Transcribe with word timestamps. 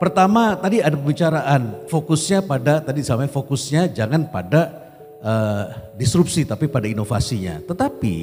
Pertama 0.00 0.56
tadi 0.56 0.80
ada 0.80 0.96
pembicaraan 0.96 1.84
fokusnya 1.84 2.40
pada 2.48 2.80
tadi 2.80 3.04
sampai 3.04 3.28
fokusnya 3.28 3.92
jangan 3.92 4.32
pada 4.32 4.72
uh, 5.20 5.92
disrupsi 5.92 6.48
tapi 6.48 6.72
pada 6.72 6.88
inovasinya. 6.88 7.60
Tetapi 7.68 8.16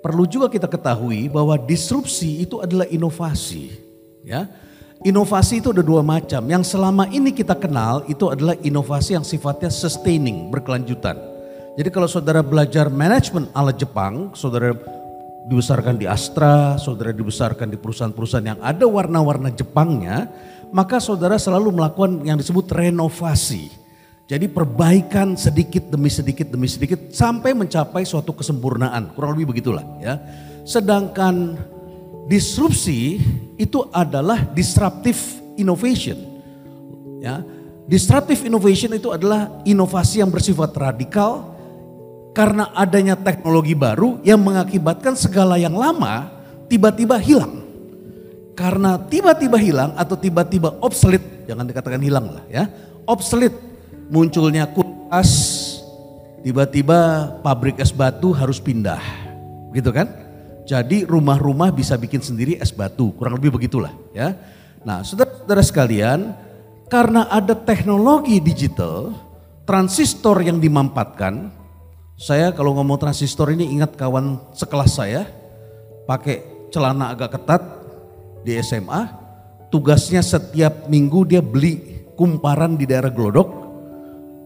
perlu 0.00 0.24
juga 0.24 0.48
kita 0.48 0.64
ketahui 0.64 1.28
bahwa 1.28 1.60
disrupsi 1.60 2.40
itu 2.40 2.64
adalah 2.64 2.88
inovasi, 2.88 3.76
ya. 4.24 4.48
Inovasi 5.04 5.60
itu 5.60 5.68
ada 5.76 5.84
dua 5.84 6.00
macam. 6.00 6.40
Yang 6.48 6.72
selama 6.72 7.04
ini 7.12 7.28
kita 7.28 7.52
kenal 7.60 8.00
itu 8.08 8.32
adalah 8.32 8.56
inovasi 8.64 9.20
yang 9.20 9.26
sifatnya 9.28 9.68
sustaining, 9.68 10.48
berkelanjutan. 10.48 11.20
Jadi 11.76 11.92
kalau 11.92 12.08
saudara 12.08 12.40
belajar 12.40 12.88
manajemen 12.88 13.52
ala 13.52 13.76
Jepang, 13.76 14.32
saudara 14.32 14.72
dibesarkan 15.46 16.00
di 16.00 16.08
Astra, 16.08 16.80
saudara 16.80 17.12
dibesarkan 17.12 17.68
di 17.68 17.76
perusahaan-perusahaan 17.76 18.56
yang 18.56 18.60
ada 18.64 18.88
warna-warna 18.88 19.52
Jepangnya, 19.52 20.32
maka 20.74 20.98
saudara 20.98 21.38
selalu 21.38 21.74
melakukan 21.74 22.22
yang 22.26 22.38
disebut 22.38 22.66
renovasi. 22.70 23.70
Jadi 24.26 24.50
perbaikan 24.50 25.38
sedikit 25.38 25.86
demi 25.86 26.10
sedikit 26.10 26.50
demi 26.50 26.66
sedikit 26.66 27.14
sampai 27.14 27.54
mencapai 27.54 28.02
suatu 28.02 28.34
kesempurnaan. 28.34 29.14
Kurang 29.14 29.38
lebih 29.38 29.54
begitulah 29.54 29.86
ya. 30.02 30.18
Sedangkan 30.66 31.54
disrupsi 32.26 33.22
itu 33.54 33.86
adalah 33.94 34.42
disruptive 34.50 35.18
innovation. 35.54 36.18
Ya. 37.22 37.46
Disruptive 37.86 38.42
innovation 38.42 38.98
itu 38.98 39.14
adalah 39.14 39.62
inovasi 39.62 40.18
yang 40.18 40.34
bersifat 40.34 40.74
radikal 40.74 41.54
karena 42.34 42.74
adanya 42.74 43.14
teknologi 43.14 43.78
baru 43.78 44.18
yang 44.26 44.42
mengakibatkan 44.42 45.14
segala 45.14 45.54
yang 45.54 45.72
lama 45.72 46.28
tiba-tiba 46.66 47.16
hilang 47.16 47.55
karena 48.56 48.96
tiba-tiba 48.96 49.60
hilang 49.60 49.92
atau 50.00 50.16
tiba-tiba 50.16 50.80
obsolete, 50.80 51.44
jangan 51.44 51.68
dikatakan 51.68 52.00
hilang 52.00 52.32
lah 52.32 52.44
ya, 52.48 52.64
obsolete 53.04 53.60
munculnya 54.08 54.64
kulkas, 54.72 55.30
tiba-tiba 56.40 57.28
pabrik 57.44 57.76
es 57.76 57.92
batu 57.92 58.32
harus 58.32 58.56
pindah, 58.56 58.98
gitu 59.76 59.92
kan? 59.92 60.08
Jadi 60.66 61.04
rumah-rumah 61.06 61.70
bisa 61.70 61.94
bikin 62.00 62.24
sendiri 62.24 62.56
es 62.56 62.72
batu, 62.72 63.12
kurang 63.14 63.38
lebih 63.38 63.54
begitulah 63.54 63.92
ya. 64.16 64.34
Nah 64.82 65.04
saudara-saudara 65.04 65.62
sekalian, 65.62 66.32
karena 66.88 67.28
ada 67.28 67.52
teknologi 67.52 68.40
digital, 68.40 69.12
transistor 69.68 70.40
yang 70.40 70.58
dimampatkan, 70.64 71.52
saya 72.16 72.56
kalau 72.56 72.72
ngomong 72.80 72.96
transistor 72.96 73.52
ini 73.52 73.68
ingat 73.76 74.00
kawan 74.00 74.40
sekelas 74.56 74.96
saya, 74.96 75.28
pakai 76.08 76.70
celana 76.72 77.12
agak 77.12 77.36
ketat, 77.36 77.62
di 78.46 78.54
SMA, 78.62 79.10
tugasnya 79.74 80.22
setiap 80.22 80.86
minggu 80.86 81.26
dia 81.26 81.42
beli 81.42 82.06
kumparan 82.14 82.78
di 82.78 82.86
daerah 82.86 83.10
Glodok 83.10 83.66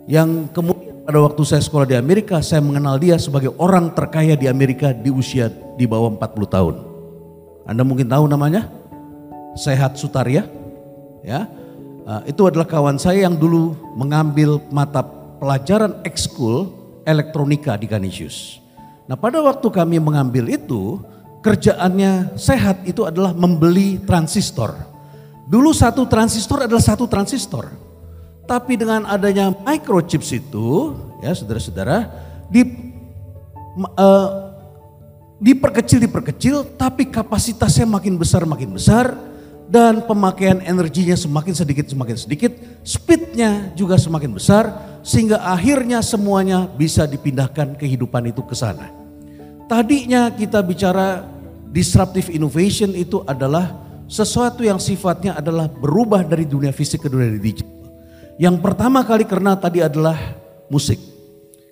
yang 0.09 0.49
kemudian 0.49 1.05
pada 1.05 1.21
waktu 1.21 1.43
saya 1.45 1.61
sekolah 1.61 1.85
di 1.85 1.97
Amerika 2.01 2.41
saya 2.41 2.65
mengenal 2.65 2.97
dia 2.97 3.21
sebagai 3.21 3.53
orang 3.61 3.93
terkaya 3.93 4.41
di 4.41 4.49
Amerika 4.49 4.97
di 4.97 5.13
usia 5.13 5.53
di 5.77 5.85
bawah 5.85 6.17
40 6.17 6.49
tahun. 6.49 6.75
Anda 7.69 7.85
mungkin 7.85 8.09
tahu 8.09 8.25
namanya? 8.25 8.73
Sehat 9.55 10.01
Sutaria. 10.01 10.49
Ya. 11.21 11.45
Uh, 12.09 12.25
itu 12.25 12.43
adalah 12.49 12.65
kawan 12.65 12.97
saya 12.97 13.29
yang 13.29 13.37
dulu 13.37 13.77
mengambil 13.93 14.59
mata 14.73 15.05
pelajaran 15.39 16.01
ekskul 16.03 16.73
elektronika 17.05 17.77
di 17.77 17.87
Canisius. 17.87 18.59
Nah 19.05 19.15
pada 19.21 19.39
waktu 19.45 19.69
kami 19.69 20.01
mengambil 20.01 20.49
itu, 20.49 20.99
kerjaannya 21.41 22.37
sehat 22.37 22.85
itu 22.85 23.05
adalah 23.09 23.33
membeli 23.33 24.01
transistor. 24.05 24.77
Dulu 25.51 25.75
satu 25.75 26.07
transistor 26.07 26.69
adalah 26.69 26.85
satu 26.85 27.11
transistor. 27.11 27.73
Tapi 28.47 28.79
dengan 28.79 29.07
adanya 29.07 29.51
microchips 29.51 30.31
itu, 30.37 30.95
ya 31.23 31.35
saudara-saudara, 31.35 32.07
di 32.51 32.67
uh, 33.99 34.29
diperkecil 35.41 35.99
diperkecil, 36.03 36.77
tapi 36.77 37.09
kapasitasnya 37.09 37.89
makin 37.89 38.21
besar 38.21 38.45
makin 38.45 38.75
besar 38.75 39.17
dan 39.71 40.03
pemakaian 40.03 40.59
energinya 40.67 41.15
semakin 41.15 41.55
sedikit 41.55 41.87
semakin 41.87 42.17
sedikit, 42.19 42.53
speednya 42.83 43.71
juga 43.79 43.95
semakin 43.97 44.35
besar 44.35 44.65
sehingga 45.07 45.41
akhirnya 45.47 46.03
semuanya 46.03 46.67
bisa 46.67 47.07
dipindahkan 47.07 47.79
kehidupan 47.79 48.29
itu 48.29 48.43
ke 48.43 48.53
sana. 48.59 49.00
Tadinya 49.71 50.35
kita 50.35 50.59
bicara 50.67 51.23
disruptive 51.71 52.35
innovation 52.35 52.91
itu 52.91 53.23
adalah 53.23 53.71
sesuatu 54.11 54.67
yang 54.67 54.83
sifatnya 54.83 55.39
adalah 55.39 55.71
berubah 55.71 56.27
dari 56.27 56.43
dunia 56.43 56.75
fisik 56.75 57.07
ke 57.07 57.09
dunia 57.09 57.31
digital. 57.39 57.71
Yang 58.35 58.59
pertama 58.59 59.07
kali 59.07 59.23
karena 59.23 59.55
tadi 59.55 59.79
adalah 59.79 60.19
musik. 60.67 60.99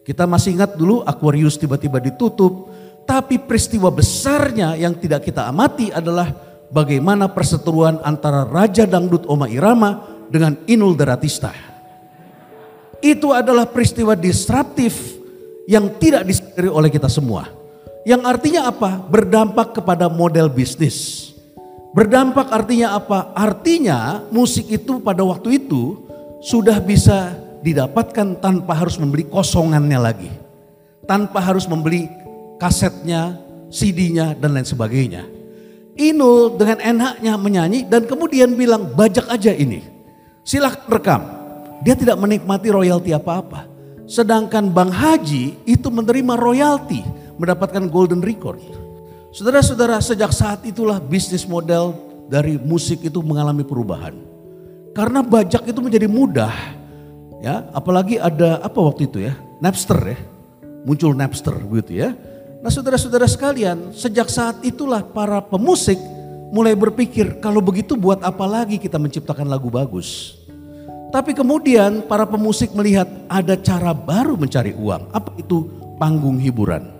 Kita 0.06 0.30
masih 0.30 0.54
ingat 0.54 0.78
dulu 0.78 1.02
Aquarius 1.02 1.58
tiba-tiba 1.58 1.98
ditutup, 1.98 2.70
tapi 3.02 3.34
peristiwa 3.34 3.90
besarnya 3.90 4.78
yang 4.78 4.94
tidak 4.94 5.26
kita 5.26 5.50
amati 5.50 5.90
adalah 5.90 6.30
bagaimana 6.70 7.26
perseteruan 7.26 7.98
antara 8.06 8.46
Raja 8.46 8.86
Dangdut 8.86 9.26
Oma 9.26 9.50
Irama 9.50 10.06
dengan 10.30 10.54
Inul 10.70 10.94
Daratista. 10.94 11.50
Itu 13.02 13.34
adalah 13.34 13.66
peristiwa 13.66 14.14
disruptif 14.14 15.18
yang 15.66 15.98
tidak 15.98 16.22
disadari 16.22 16.70
oleh 16.70 16.94
kita 16.94 17.10
semua. 17.10 17.57
Yang 18.08 18.22
artinya 18.24 18.72
apa? 18.72 19.04
Berdampak 19.04 19.76
kepada 19.76 20.08
model 20.08 20.48
bisnis. 20.48 21.28
Berdampak 21.92 22.48
artinya 22.48 22.96
apa? 22.96 23.36
Artinya 23.36 24.24
musik 24.32 24.72
itu 24.72 24.96
pada 25.04 25.20
waktu 25.20 25.60
itu 25.60 26.08
sudah 26.40 26.80
bisa 26.80 27.36
didapatkan 27.60 28.40
tanpa 28.40 28.80
harus 28.80 28.96
membeli 28.96 29.28
kosongannya 29.28 30.00
lagi. 30.00 30.32
Tanpa 31.04 31.36
harus 31.44 31.68
membeli 31.68 32.08
kasetnya, 32.56 33.36
CD-nya 33.68 34.32
dan 34.40 34.56
lain 34.56 34.64
sebagainya. 34.64 35.28
Inul 36.00 36.56
dengan 36.56 36.80
enaknya 36.80 37.36
menyanyi 37.36 37.84
dan 37.92 38.08
kemudian 38.08 38.56
bilang 38.56 38.88
bajak 38.88 39.28
aja 39.28 39.52
ini. 39.52 39.84
Silahkan 40.48 40.88
rekam. 40.88 41.22
Dia 41.84 41.92
tidak 41.92 42.16
menikmati 42.16 42.72
royalti 42.72 43.12
apa-apa. 43.12 43.68
Sedangkan 44.08 44.72
Bang 44.72 44.88
Haji 44.88 45.60
itu 45.68 45.92
menerima 45.92 46.40
royalti 46.40 47.27
mendapatkan 47.38 47.86
golden 47.88 48.20
record. 48.20 48.60
Saudara-saudara, 49.32 50.02
sejak 50.02 50.34
saat 50.34 50.66
itulah 50.66 50.98
bisnis 50.98 51.46
model 51.46 51.94
dari 52.28 52.58
musik 52.60 53.00
itu 53.06 53.22
mengalami 53.24 53.64
perubahan. 53.64 54.12
Karena 54.92 55.22
bajak 55.22 55.64
itu 55.70 55.78
menjadi 55.78 56.10
mudah. 56.10 56.52
Ya, 57.38 57.70
apalagi 57.70 58.18
ada 58.18 58.58
apa 58.58 58.82
waktu 58.82 59.06
itu 59.06 59.22
ya? 59.22 59.38
Napster 59.62 60.00
ya. 60.02 60.18
Muncul 60.82 61.14
Napster 61.14 61.54
begitu 61.54 62.02
ya. 62.02 62.18
Nah, 62.58 62.70
saudara-saudara 62.74 63.30
sekalian, 63.30 63.94
sejak 63.94 64.26
saat 64.26 64.58
itulah 64.66 65.06
para 65.06 65.38
pemusik 65.38 65.96
mulai 66.50 66.74
berpikir 66.74 67.38
kalau 67.38 67.62
begitu 67.62 67.94
buat 67.94 68.18
apa 68.26 68.42
lagi 68.48 68.82
kita 68.82 68.98
menciptakan 68.98 69.46
lagu 69.46 69.70
bagus. 69.70 70.34
Tapi 71.08 71.32
kemudian 71.32 72.04
para 72.04 72.26
pemusik 72.28 72.74
melihat 72.74 73.06
ada 73.30 73.54
cara 73.56 73.94
baru 73.94 74.34
mencari 74.36 74.74
uang. 74.74 75.14
Apa 75.14 75.32
itu? 75.40 75.64
Panggung 75.96 76.36
hiburan. 76.36 76.97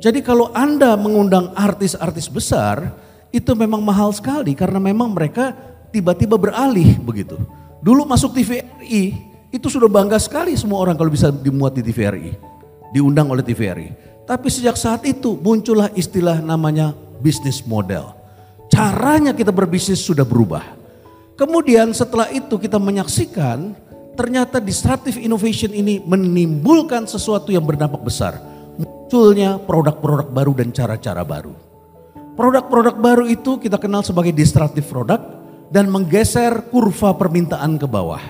Jadi 0.00 0.24
kalau 0.24 0.48
Anda 0.56 0.96
mengundang 0.96 1.52
artis-artis 1.52 2.24
besar, 2.32 2.88
itu 3.28 3.52
memang 3.52 3.84
mahal 3.84 4.08
sekali 4.16 4.56
karena 4.56 4.80
memang 4.80 5.12
mereka 5.12 5.52
tiba-tiba 5.92 6.40
beralih 6.40 6.96
begitu. 7.04 7.36
Dulu 7.84 8.08
masuk 8.08 8.32
TVRI, 8.32 9.12
itu 9.52 9.66
sudah 9.68 9.92
bangga 9.92 10.16
sekali 10.16 10.56
semua 10.56 10.80
orang 10.80 10.96
kalau 10.96 11.12
bisa 11.12 11.28
dimuat 11.28 11.76
di 11.76 11.84
TVRI. 11.84 12.32
Diundang 12.96 13.28
oleh 13.28 13.44
TVRI. 13.44 13.92
Tapi 14.24 14.48
sejak 14.48 14.80
saat 14.80 15.04
itu 15.04 15.36
muncullah 15.36 15.92
istilah 15.92 16.40
namanya 16.40 16.96
bisnis 17.20 17.60
model. 17.68 18.16
Caranya 18.72 19.36
kita 19.36 19.52
berbisnis 19.52 20.00
sudah 20.00 20.24
berubah. 20.24 20.64
Kemudian 21.36 21.92
setelah 21.92 22.32
itu 22.32 22.56
kita 22.56 22.80
menyaksikan 22.80 23.76
ternyata 24.16 24.64
disruptive 24.64 25.20
innovation 25.20 25.76
ini 25.76 26.00
menimbulkan 26.00 27.04
sesuatu 27.04 27.52
yang 27.52 27.64
berdampak 27.64 28.00
besar 28.00 28.49
munculnya 29.10 29.58
produk-produk 29.58 30.30
baru 30.30 30.54
dan 30.54 30.70
cara-cara 30.70 31.26
baru. 31.26 31.50
Produk-produk 32.38 32.94
baru 32.94 33.26
itu 33.26 33.58
kita 33.58 33.74
kenal 33.74 34.06
sebagai 34.06 34.30
disruptive 34.30 34.86
product 34.86 35.26
dan 35.74 35.90
menggeser 35.90 36.70
kurva 36.70 37.18
permintaan 37.18 37.74
ke 37.74 37.90
bawah. 37.90 38.22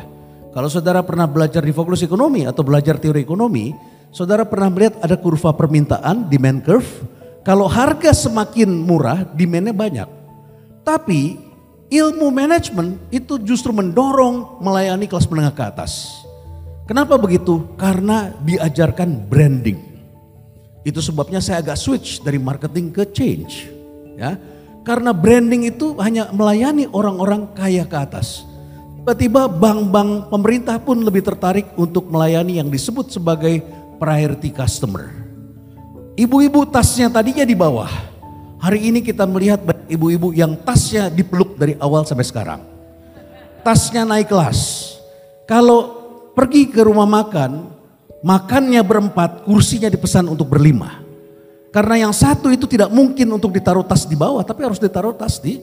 Kalau 0.56 0.72
saudara 0.72 1.04
pernah 1.04 1.28
belajar 1.28 1.60
di 1.60 1.68
fokus 1.68 2.00
ekonomi 2.00 2.48
atau 2.48 2.64
belajar 2.64 2.96
teori 2.96 3.20
ekonomi, 3.20 3.76
saudara 4.08 4.48
pernah 4.48 4.72
melihat 4.72 4.96
ada 5.04 5.20
kurva 5.20 5.52
permintaan, 5.52 6.32
demand 6.32 6.64
curve. 6.64 6.88
Kalau 7.44 7.68
harga 7.68 8.16
semakin 8.16 8.72
murah, 8.72 9.28
demandnya 9.36 9.76
banyak. 9.76 10.08
Tapi 10.80 11.36
ilmu 11.92 12.32
manajemen 12.32 12.96
itu 13.12 13.36
justru 13.44 13.68
mendorong 13.68 14.64
melayani 14.64 15.04
kelas 15.04 15.28
menengah 15.28 15.52
ke 15.52 15.60
atas. 15.76 16.24
Kenapa 16.88 17.20
begitu? 17.20 17.68
Karena 17.76 18.32
diajarkan 18.40 19.28
branding. 19.28 19.89
Itu 20.80 21.04
sebabnya 21.04 21.44
saya 21.44 21.60
agak 21.60 21.76
switch 21.76 22.24
dari 22.24 22.40
marketing 22.40 22.92
ke 22.92 23.04
change. 23.12 23.68
Ya. 24.16 24.40
Karena 24.80 25.12
branding 25.12 25.68
itu 25.68 25.96
hanya 26.00 26.32
melayani 26.32 26.88
orang-orang 26.88 27.52
kaya 27.52 27.84
ke 27.84 27.96
atas. 28.00 28.48
Tiba-tiba 29.00 29.48
bank-bank 29.48 30.28
pemerintah 30.28 30.76
pun 30.80 31.00
lebih 31.00 31.24
tertarik 31.24 31.72
untuk 31.76 32.08
melayani 32.08 32.60
yang 32.60 32.68
disebut 32.68 33.12
sebagai 33.12 33.64
priority 34.00 34.52
customer. 34.52 35.08
Ibu-ibu 36.20 36.68
tasnya 36.68 37.08
tadinya 37.08 37.44
di 37.44 37.56
bawah. 37.56 37.88
Hari 38.60 38.92
ini 38.92 39.00
kita 39.00 39.24
melihat 39.24 39.64
ibu-ibu 39.88 40.36
yang 40.36 40.52
tasnya 40.52 41.08
dipeluk 41.08 41.56
dari 41.56 41.80
awal 41.80 42.04
sampai 42.04 42.28
sekarang. 42.28 42.60
Tasnya 43.64 44.04
naik 44.04 44.28
kelas. 44.28 44.92
Kalau 45.48 45.96
pergi 46.36 46.68
ke 46.68 46.84
rumah 46.84 47.08
makan, 47.08 47.79
makannya 48.20 48.80
berempat, 48.84 49.44
kursinya 49.44 49.88
dipesan 49.88 50.28
untuk 50.28 50.48
berlima. 50.52 51.02
Karena 51.70 52.08
yang 52.08 52.14
satu 52.14 52.50
itu 52.50 52.66
tidak 52.66 52.90
mungkin 52.90 53.30
untuk 53.30 53.54
ditaruh 53.54 53.86
tas 53.86 54.04
di 54.04 54.18
bawah, 54.18 54.42
tapi 54.42 54.66
harus 54.66 54.82
ditaruh 54.82 55.14
tas 55.14 55.38
di 55.38 55.60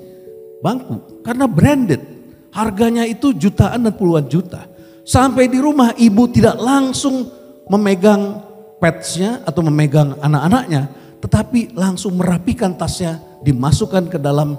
bangku. 0.63 1.24
Karena 1.24 1.45
branded. 1.45 2.15
Harganya 2.48 3.04
itu 3.04 3.36
jutaan 3.36 3.86
dan 3.86 3.94
puluhan 3.94 4.25
juta. 4.25 4.65
Sampai 5.04 5.51
di 5.51 5.59
rumah 5.59 5.94
ibu 6.00 6.25
tidak 6.31 6.57
langsung 6.57 7.27
memegang 7.68 8.42
petsnya 8.80 9.44
atau 9.44 9.62
memegang 9.68 10.15
anak-anaknya. 10.24 10.89
Tetapi 11.21 11.75
langsung 11.75 12.18
merapikan 12.18 12.74
tasnya, 12.74 13.19
dimasukkan 13.44 14.10
ke 14.10 14.18
dalam 14.18 14.57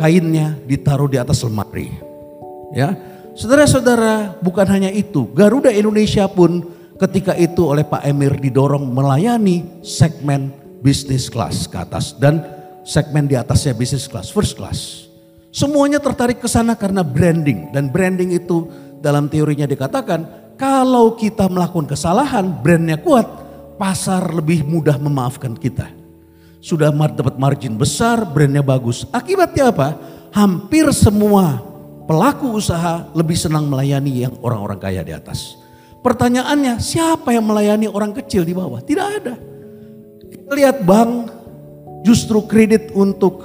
kainnya, 0.00 0.56
ditaruh 0.64 1.12
di 1.12 1.20
atas 1.20 1.44
lemari. 1.44 1.92
Ya, 2.74 2.96
Saudara-saudara 3.36 4.40
bukan 4.40 4.64
hanya 4.64 4.88
itu, 4.88 5.28
Garuda 5.36 5.68
Indonesia 5.68 6.24
pun 6.24 6.75
ketika 6.96 7.36
itu 7.36 7.68
oleh 7.68 7.84
Pak 7.84 8.04
Emir 8.04 8.36
didorong 8.36 8.84
melayani 8.88 9.84
segmen 9.84 10.52
bisnis 10.80 11.28
kelas 11.28 11.68
ke 11.68 11.76
atas 11.76 12.16
dan 12.16 12.44
segmen 12.86 13.26
di 13.26 13.34
atasnya 13.34 13.74
bisnis 13.74 14.06
kelas, 14.06 14.30
first 14.30 14.56
class. 14.56 15.10
Semuanya 15.50 15.96
tertarik 15.98 16.38
ke 16.38 16.48
sana 16.48 16.76
karena 16.76 17.00
branding. 17.00 17.72
Dan 17.72 17.88
branding 17.88 18.36
itu 18.36 18.68
dalam 19.00 19.26
teorinya 19.26 19.64
dikatakan 19.64 20.52
kalau 20.60 21.16
kita 21.16 21.48
melakukan 21.48 21.96
kesalahan, 21.96 22.44
brandnya 22.60 23.00
kuat, 23.00 23.24
pasar 23.80 24.36
lebih 24.36 24.64
mudah 24.64 25.00
memaafkan 25.00 25.56
kita. 25.56 25.88
Sudah 26.60 26.92
dapat 26.92 27.40
margin 27.40 27.76
besar, 27.76 28.24
brandnya 28.26 28.60
bagus. 28.60 29.08
Akibatnya 29.12 29.72
apa? 29.72 29.96
Hampir 30.36 30.92
semua 30.92 31.62
pelaku 32.04 32.56
usaha 32.56 33.08
lebih 33.16 33.36
senang 33.36 33.66
melayani 33.66 34.28
yang 34.28 34.34
orang-orang 34.44 34.78
kaya 34.80 35.00
di 35.00 35.12
atas. 35.16 35.65
Pertanyaannya, 36.06 36.78
siapa 36.78 37.34
yang 37.34 37.50
melayani 37.50 37.90
orang 37.90 38.14
kecil 38.14 38.46
di 38.46 38.54
bawah? 38.54 38.78
Tidak 38.78 39.06
ada. 39.10 39.34
Kita 40.22 40.54
lihat 40.54 40.86
bank 40.86 41.34
justru 42.06 42.46
kredit 42.46 42.94
untuk 42.94 43.42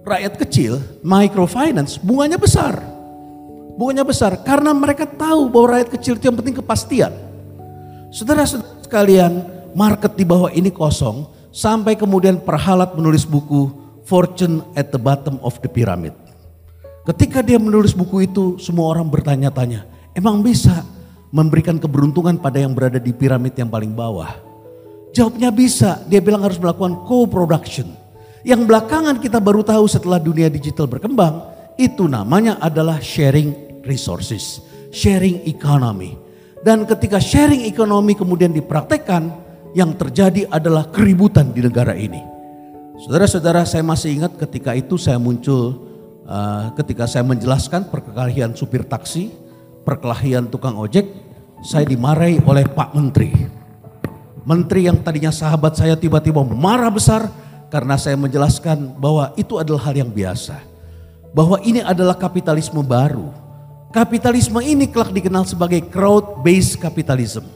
rakyat 0.00 0.40
kecil, 0.40 0.80
microfinance, 1.04 2.00
bunganya 2.00 2.40
besar. 2.40 2.80
Bunganya 3.76 4.08
besar 4.08 4.40
karena 4.40 4.72
mereka 4.72 5.04
tahu 5.04 5.52
bahwa 5.52 5.76
rakyat 5.76 5.92
kecil 5.92 6.16
itu 6.16 6.32
yang 6.32 6.36
penting 6.40 6.56
kepastian. 6.64 7.12
Saudara-saudara 8.08 8.88
sekalian, 8.88 9.32
market 9.76 10.16
di 10.16 10.24
bawah 10.24 10.48
ini 10.48 10.72
kosong 10.72 11.28
sampai 11.52 11.92
kemudian 11.92 12.40
perhalat 12.40 12.96
menulis 12.96 13.28
buku 13.28 13.68
Fortune 14.08 14.64
at 14.80 14.88
the 14.96 15.00
Bottom 15.00 15.36
of 15.44 15.60
the 15.60 15.68
Pyramid. 15.68 16.16
Ketika 17.04 17.44
dia 17.44 17.60
menulis 17.60 17.92
buku 17.92 18.24
itu, 18.24 18.56
semua 18.56 18.88
orang 18.96 19.12
bertanya-tanya, 19.12 19.84
emang 20.16 20.40
bisa 20.40 20.88
memberikan 21.32 21.80
keberuntungan 21.80 22.38
pada 22.38 22.60
yang 22.60 22.76
berada 22.76 23.00
di 23.00 23.10
piramid 23.10 23.56
yang 23.56 23.72
paling 23.72 23.96
bawah? 23.96 24.30
Jawabnya 25.16 25.48
bisa, 25.48 26.04
dia 26.06 26.20
bilang 26.20 26.44
harus 26.44 26.60
melakukan 26.60 27.08
co-production 27.08 28.02
yang 28.42 28.66
belakangan 28.66 29.22
kita 29.22 29.38
baru 29.38 29.62
tahu 29.62 29.86
setelah 29.86 30.18
dunia 30.18 30.50
digital 30.50 30.90
berkembang, 30.90 31.46
itu 31.78 32.10
namanya 32.10 32.58
adalah 32.58 32.98
sharing 32.98 33.78
resources, 33.86 34.58
sharing 34.90 35.46
economy. 35.46 36.18
Dan 36.58 36.82
ketika 36.82 37.22
sharing 37.22 37.70
economy 37.70 38.18
kemudian 38.18 38.50
dipraktekkan, 38.50 39.30
yang 39.72 39.94
terjadi 39.96 40.50
adalah 40.52 40.90
keributan 40.90 41.48
di 41.54 41.64
negara 41.64 41.96
ini. 41.96 42.20
Saudara-saudara, 43.06 43.64
saya 43.64 43.80
masih 43.80 44.20
ingat 44.20 44.36
ketika 44.36 44.76
itu 44.76 45.00
saya 45.00 45.16
muncul, 45.16 45.88
uh, 46.28 46.74
ketika 46.76 47.08
saya 47.08 47.24
menjelaskan 47.24 47.88
perkelahian 47.88 48.52
supir 48.52 48.84
taksi, 48.84 49.32
perkelahian 49.82 50.48
tukang 50.48 50.78
ojek, 50.78 51.06
saya 51.62 51.86
dimarahi 51.86 52.42
oleh 52.42 52.66
Pak 52.66 52.94
Menteri. 52.94 53.30
Menteri 54.42 54.90
yang 54.90 54.98
tadinya 54.98 55.30
sahabat 55.30 55.78
saya 55.78 55.94
tiba-tiba 55.94 56.42
marah 56.42 56.90
besar, 56.90 57.30
karena 57.70 57.94
saya 57.94 58.18
menjelaskan 58.18 58.98
bahwa 58.98 59.30
itu 59.38 59.56
adalah 59.56 59.86
hal 59.90 59.94
yang 59.96 60.10
biasa. 60.10 60.58
Bahwa 61.32 61.62
ini 61.64 61.80
adalah 61.80 62.18
kapitalisme 62.18 62.82
baru. 62.84 63.32
Kapitalisme 63.94 64.60
ini 64.60 64.88
kelak 64.88 65.12
dikenal 65.12 65.44
sebagai 65.46 65.80
crowd-based 65.88 66.80
capitalism. 66.80 67.46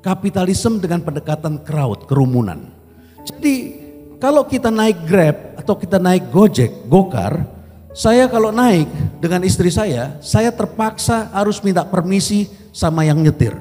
Kapitalisme 0.00 0.80
dengan 0.80 1.04
pendekatan 1.04 1.60
crowd, 1.60 2.08
kerumunan. 2.08 2.72
Jadi 3.20 3.80
kalau 4.16 4.44
kita 4.48 4.72
naik 4.72 5.04
Grab 5.04 5.36
atau 5.60 5.76
kita 5.76 6.00
naik 6.00 6.32
Gojek, 6.32 6.88
Gokar, 6.88 7.44
saya 7.90 8.30
kalau 8.30 8.54
naik 8.54 8.86
dengan 9.18 9.42
istri 9.42 9.66
saya, 9.66 10.14
saya 10.22 10.54
terpaksa 10.54 11.26
harus 11.34 11.58
minta 11.58 11.82
permisi 11.82 12.46
sama 12.70 13.02
yang 13.02 13.18
nyetir. 13.18 13.58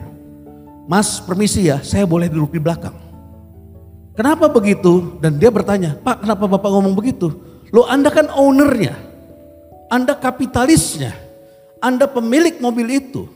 Mas 0.85 1.21
permisi 1.21 1.69
ya, 1.69 1.81
saya 1.81 2.05
boleh 2.05 2.29
duduk 2.29 2.53
di 2.53 2.61
belakang. 2.61 2.93
Kenapa 4.13 4.49
begitu? 4.49 5.17
Dan 5.21 5.37
dia 5.37 5.49
bertanya, 5.49 5.97
Pak 5.97 6.25
kenapa 6.25 6.45
Bapak 6.45 6.69
ngomong 6.69 6.93
begitu? 6.93 7.29
Lo 7.69 7.85
Anda 7.85 8.09
kan 8.09 8.29
ownernya, 8.29 8.97
Anda 9.89 10.17
kapitalisnya, 10.17 11.13
Anda 11.81 12.09
pemilik 12.09 12.57
mobil 12.61 13.01
itu. 13.01 13.29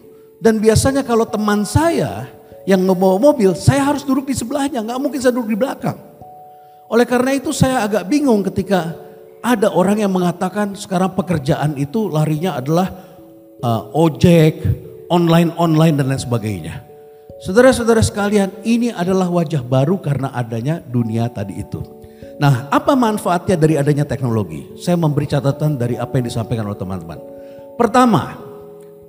Dan 0.44 0.60
biasanya 0.60 1.08
kalau 1.08 1.24
teman 1.24 1.64
saya 1.64 2.28
yang 2.68 2.84
membawa 2.84 3.16
mobil, 3.16 3.56
saya 3.56 3.82
harus 3.86 4.04
duduk 4.04 4.28
di 4.30 4.36
sebelahnya, 4.36 4.84
nggak 4.84 5.00
mungkin 5.00 5.20
saya 5.24 5.34
duduk 5.34 5.56
di 5.56 5.58
belakang. 5.58 5.96
Oleh 6.92 7.08
karena 7.08 7.32
itu 7.34 7.50
saya 7.56 7.82
agak 7.82 8.06
bingung 8.06 8.44
ketika 8.46 9.03
ada 9.44 9.68
orang 9.76 10.00
yang 10.00 10.16
mengatakan 10.16 10.72
sekarang 10.74 11.12
pekerjaan 11.20 11.76
itu 11.76 12.08
larinya 12.08 12.56
adalah 12.64 12.88
uh, 13.60 13.92
ojek, 13.92 14.64
online-online 15.12 16.00
dan 16.00 16.08
lain 16.08 16.22
sebagainya. 16.24 16.76
Saudara-saudara 17.44 18.00
sekalian, 18.00 18.56
ini 18.64 18.96
adalah 18.96 19.28
wajah 19.28 19.60
baru 19.60 20.00
karena 20.00 20.32
adanya 20.32 20.80
dunia 20.80 21.28
tadi 21.28 21.60
itu. 21.60 21.84
Nah, 22.40 22.72
apa 22.72 22.96
manfaatnya 22.96 23.60
dari 23.60 23.76
adanya 23.76 24.08
teknologi? 24.08 24.80
Saya 24.80 24.96
memberi 24.96 25.28
catatan 25.28 25.76
dari 25.76 26.00
apa 26.00 26.18
yang 26.18 26.26
disampaikan 26.32 26.72
oleh 26.72 26.80
teman-teman. 26.80 27.20
Pertama, 27.76 28.40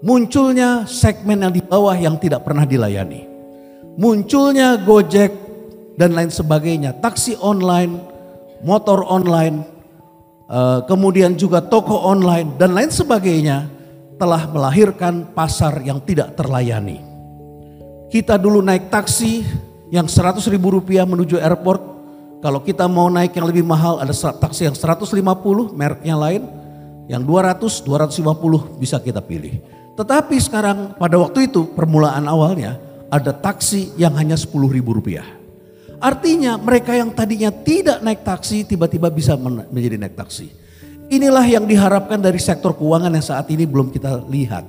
munculnya 0.03 0.83
segmen 0.91 1.47
yang 1.47 1.55
di 1.55 1.63
bawah 1.63 1.95
yang 1.95 2.19
tidak 2.19 2.43
pernah 2.43 2.67
dilayani. 2.67 3.23
Munculnya 3.95 4.83
Gojek 4.83 5.31
dan 5.95 6.19
lain 6.19 6.35
sebagainya, 6.35 6.99
taksi 6.99 7.39
online, 7.39 8.03
motor 8.67 9.07
online, 9.07 9.74
kemudian 10.89 11.35
juga 11.35 11.65
toko 11.65 12.05
online 12.05 12.57
dan 12.61 12.77
lain 12.77 12.93
sebagainya 12.93 13.69
telah 14.17 14.47
melahirkan 14.49 15.35
pasar 15.35 15.83
yang 15.83 15.99
tidak 16.03 16.37
terlayani. 16.39 17.03
Kita 18.13 18.39
dulu 18.39 18.63
naik 18.63 18.95
taksi 18.95 19.43
yang 19.91 20.07
100 20.07 20.39
ribu 20.47 20.79
rupiah 20.79 21.03
menuju 21.03 21.39
airport. 21.41 21.83
Kalau 22.45 22.61
kita 22.61 22.85
mau 22.87 23.09
naik 23.09 23.35
yang 23.35 23.49
lebih 23.49 23.65
mahal 23.65 23.99
ada 23.99 24.13
taksi 24.15 24.69
yang 24.69 24.77
150 24.77 25.75
mereknya 25.75 26.15
lain. 26.15 26.43
Yang 27.05 27.23
200, 27.29 27.85
250 27.85 28.81
bisa 28.81 28.97
kita 28.97 29.21
pilih. 29.21 29.61
Tetapi 29.93 30.41
sekarang 30.41 30.97
pada 30.97 31.21
waktu 31.21 31.53
itu 31.53 31.69
permulaan 31.77 32.25
awalnya 32.25 32.81
ada 33.13 33.31
taksi 33.31 33.93
yang 34.01 34.17
hanya 34.17 34.41
10 34.41 34.51
ribu 34.73 34.97
rupiah. 34.97 35.44
Artinya 36.03 36.59
mereka 36.59 36.95
yang 36.95 37.15
tadinya 37.15 37.51
tidak 37.53 38.03
naik 38.03 38.27
taksi 38.27 38.67
tiba-tiba 38.67 39.09
bisa 39.09 39.39
menjadi 39.39 39.97
naik 40.01 40.19
taksi. 40.19 40.51
Inilah 41.13 41.45
yang 41.45 41.69
diharapkan 41.69 42.19
dari 42.19 42.41
sektor 42.41 42.73
keuangan 42.73 43.13
yang 43.13 43.25
saat 43.25 43.47
ini 43.53 43.69
belum 43.69 43.93
kita 43.93 44.25
lihat. 44.27 44.65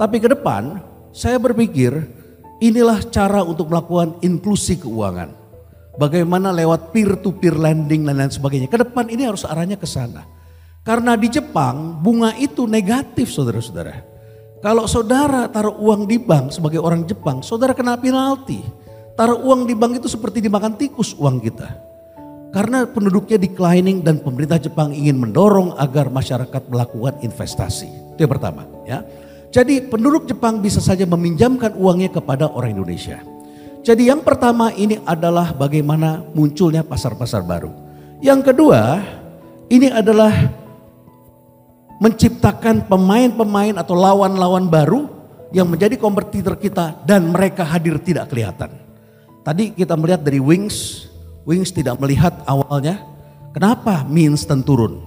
Tapi 0.00 0.16
ke 0.16 0.32
depan 0.32 0.80
saya 1.12 1.36
berpikir 1.36 1.92
inilah 2.64 3.04
cara 3.12 3.44
untuk 3.44 3.68
melakukan 3.68 4.16
inklusi 4.24 4.80
keuangan. 4.80 5.36
Bagaimana 6.00 6.48
lewat 6.56 6.96
peer 6.96 7.20
to 7.20 7.36
peer 7.36 7.52
lending 7.52 8.08
dan 8.08 8.16
lain 8.16 8.32
sebagainya. 8.32 8.72
Ke 8.72 8.80
depan 8.80 9.12
ini 9.12 9.28
harus 9.28 9.44
arahnya 9.44 9.76
ke 9.76 9.84
sana. 9.84 10.24
Karena 10.80 11.12
di 11.12 11.28
Jepang 11.28 12.00
bunga 12.00 12.32
itu 12.40 12.64
negatif 12.64 13.28
saudara-saudara. 13.28 14.09
Kalau 14.60 14.84
saudara 14.84 15.48
taruh 15.48 15.72
uang 15.80 16.04
di 16.04 16.20
bank 16.20 16.52
sebagai 16.52 16.84
orang 16.84 17.08
Jepang, 17.08 17.40
saudara 17.40 17.72
kena 17.72 17.96
penalti. 17.96 18.60
Taruh 19.16 19.40
uang 19.40 19.64
di 19.64 19.72
bank 19.72 20.04
itu 20.04 20.08
seperti 20.08 20.44
dimakan 20.44 20.76
tikus 20.76 21.16
uang 21.16 21.40
kita. 21.40 21.68
Karena 22.52 22.84
penduduknya 22.84 23.40
declining 23.40 24.04
dan 24.04 24.20
pemerintah 24.20 24.60
Jepang 24.60 24.92
ingin 24.92 25.16
mendorong 25.16 25.80
agar 25.80 26.12
masyarakat 26.12 26.62
melakukan 26.68 27.16
investasi. 27.24 27.88
Itu 28.16 28.20
yang 28.20 28.32
pertama 28.36 28.68
ya. 28.84 29.00
Jadi 29.48 29.80
penduduk 29.80 30.28
Jepang 30.28 30.60
bisa 30.60 30.78
saja 30.78 31.08
meminjamkan 31.08 31.72
uangnya 31.80 32.12
kepada 32.12 32.52
orang 32.52 32.76
Indonesia. 32.76 33.16
Jadi 33.80 34.12
yang 34.12 34.20
pertama 34.20 34.76
ini 34.76 35.00
adalah 35.08 35.56
bagaimana 35.56 36.20
munculnya 36.36 36.84
pasar-pasar 36.84 37.40
baru. 37.48 37.72
Yang 38.20 38.52
kedua 38.52 39.00
ini 39.72 39.88
adalah 39.88 40.59
menciptakan 42.00 42.88
pemain-pemain 42.88 43.76
atau 43.76 43.92
lawan-lawan 43.92 44.66
baru 44.66 45.06
yang 45.52 45.68
menjadi 45.68 46.00
kompetitor 46.00 46.56
kita 46.56 47.04
dan 47.04 47.28
mereka 47.28 47.62
hadir 47.62 48.00
tidak 48.00 48.32
kelihatan. 48.32 48.72
Tadi 49.44 49.76
kita 49.76 49.94
melihat 50.00 50.24
dari 50.24 50.40
Wings, 50.40 51.06
Wings 51.44 51.68
tidak 51.70 52.00
melihat 52.00 52.40
awalnya 52.48 53.04
kenapa 53.52 54.02
mie 54.08 54.32
instan 54.32 54.64
turun. 54.64 55.04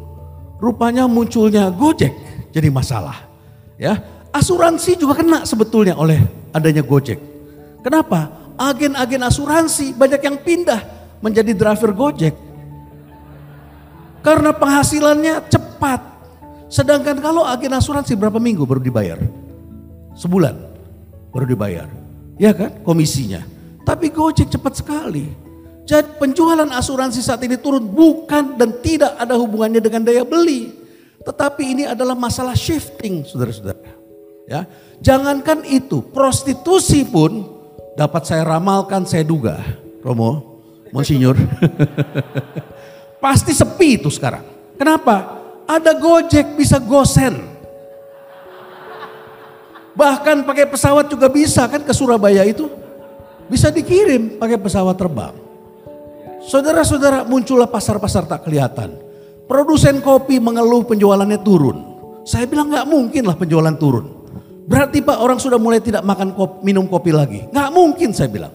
Rupanya 0.62 1.09
munculnya 1.09 1.67
Gojek 1.73 2.13
jadi 2.53 2.69
masalah. 2.69 3.25
Ya, 3.75 4.00
asuransi 4.29 4.95
juga 4.95 5.17
kena 5.17 5.43
sebetulnya 5.50 5.97
oleh 5.97 6.21
adanya 6.53 6.85
Gojek. 6.85 7.17
Kenapa? 7.81 8.53
Agen-agen 8.53 9.25
asuransi 9.25 9.97
banyak 9.97 10.21
yang 10.21 10.38
pindah 10.39 10.81
menjadi 11.25 11.51
driver 11.57 11.89
Gojek. 11.89 12.35
Karena 14.23 14.55
penghasilannya 14.55 15.50
cepat. 15.50 16.12
Sedangkan 16.74 17.22
kalau 17.22 17.46
agen 17.46 17.77
asuransi 17.77 18.18
berapa 18.18 18.42
minggu 18.42 18.65
baru 18.65 18.82
dibayar? 18.82 19.22
Sebulan 20.18 20.58
baru 21.30 21.46
dibayar. 21.46 21.86
Ya 22.42 22.50
kan 22.50 22.82
komisinya. 22.82 23.46
Tapi 23.86 24.10
Gojek 24.10 24.50
cepat 24.50 24.82
sekali. 24.82 25.30
Jadi 25.86 26.18
penjualan 26.18 26.65
asuransi 26.65 27.22
saat 27.22 27.46
ini 27.46 27.62
turun 27.62 27.86
bukan 27.86 28.58
dan 28.58 28.82
tidak 28.82 29.13
ada 29.22 29.38
hubungannya 29.38 29.77
dengan 29.77 30.01
daya 30.01 30.25
beli. 30.25 30.74
Tetapi 31.22 31.62
ini 31.62 31.84
adalah 31.86 32.18
masalah 32.18 32.58
shifting 32.58 33.22
saudara-saudara. 33.22 33.94
Ya, 34.50 34.65
Jangankan 35.03 35.68
itu, 35.68 36.00
prostitusi 36.00 37.03
pun 37.03 37.44
dapat 38.00 38.24
saya 38.24 38.48
ramalkan, 38.48 39.03
saya 39.03 39.27
duga. 39.27 39.60
Romo, 40.00 40.63
Monsinyur. 40.96 41.36
Pasti 43.24 43.51
sepi 43.51 44.00
itu 44.00 44.08
sekarang. 44.08 44.44
Kenapa? 44.80 45.42
Ada 45.63 45.96
Gojek 45.96 46.60
bisa 46.60 46.77
gosen. 46.82 47.53
Bahkan 49.93 50.43
pakai 50.43 50.65
pesawat 50.67 51.05
juga 51.08 51.29
bisa 51.29 51.70
kan 51.70 51.82
ke 51.86 51.93
Surabaya 51.93 52.41
itu. 52.43 52.65
Bisa 53.48 53.70
dikirim 53.70 54.41
pakai 54.41 54.58
pesawat 54.58 54.98
terbang. 54.98 55.36
Saudara-saudara 56.43 57.24
muncullah 57.24 57.70
pasar-pasar 57.70 58.27
tak 58.27 58.43
kelihatan. 58.43 58.98
Produsen 59.48 60.01
kopi 60.01 60.41
mengeluh 60.41 60.84
penjualannya 60.84 61.39
turun. 61.39 61.77
Saya 62.24 62.48
bilang 62.48 62.72
nggak 62.72 62.88
mungkin 62.89 63.24
lah 63.27 63.36
penjualan 63.38 63.75
turun. 63.75 64.24
Berarti 64.63 65.03
Pak 65.03 65.20
orang 65.20 65.38
sudah 65.43 65.60
mulai 65.60 65.84
tidak 65.84 66.01
makan 66.08 66.32
kopi, 66.32 66.55
minum 66.63 66.88
kopi 66.88 67.12
lagi. 67.12 67.46
Nggak 67.51 67.70
mungkin 67.72 68.10
saya 68.15 68.32
bilang. 68.32 68.53